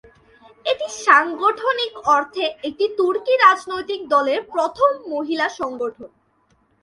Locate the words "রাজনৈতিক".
3.37-4.01